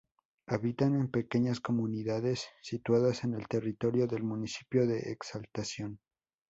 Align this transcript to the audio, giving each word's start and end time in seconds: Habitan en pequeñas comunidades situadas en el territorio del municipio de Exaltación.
Habitan 0.47 0.95
en 0.95 1.11
pequeñas 1.11 1.59
comunidades 1.59 2.47
situadas 2.63 3.23
en 3.23 3.35
el 3.35 3.47
territorio 3.47 4.07
del 4.07 4.23
municipio 4.23 4.87
de 4.87 4.97
Exaltación. 5.11 5.99